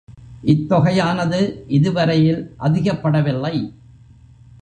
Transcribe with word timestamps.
இத்தொகையானது 0.43 1.39
இதுவரையில் 1.67 2.41
அதிகப்படவில்லை. 2.59 3.55